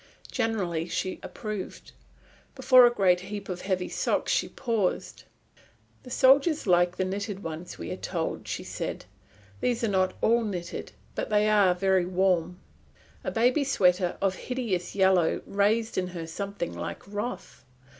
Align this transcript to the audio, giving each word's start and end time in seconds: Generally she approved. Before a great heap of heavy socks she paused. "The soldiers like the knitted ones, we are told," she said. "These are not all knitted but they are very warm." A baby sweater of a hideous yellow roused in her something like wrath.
Generally 0.31 0.87
she 0.87 1.19
approved. 1.21 1.91
Before 2.55 2.87
a 2.87 2.91
great 2.91 3.19
heap 3.19 3.49
of 3.49 3.61
heavy 3.61 3.87
socks 3.87 4.31
she 4.31 4.49
paused. 4.49 5.25
"The 6.01 6.09
soldiers 6.09 6.65
like 6.65 6.97
the 6.97 7.05
knitted 7.05 7.43
ones, 7.43 7.77
we 7.77 7.91
are 7.91 7.95
told," 7.95 8.47
she 8.47 8.63
said. 8.63 9.05
"These 9.59 9.83
are 9.83 9.87
not 9.87 10.15
all 10.19 10.43
knitted 10.43 10.91
but 11.13 11.29
they 11.29 11.47
are 11.47 11.75
very 11.75 12.07
warm." 12.07 12.57
A 13.23 13.29
baby 13.29 13.63
sweater 13.63 14.17
of 14.21 14.33
a 14.33 14.37
hideous 14.39 14.95
yellow 14.95 15.43
roused 15.45 15.99
in 15.99 16.07
her 16.07 16.25
something 16.25 16.73
like 16.75 17.07
wrath. 17.07 17.63